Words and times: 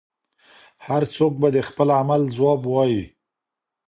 هر 0.87 1.03
څوک 1.15 1.33
به 1.41 1.47
د 1.55 1.57
خپل 1.69 1.87
عمل 1.99 2.21
ځواب 2.35 2.61
وايي. 2.73 3.03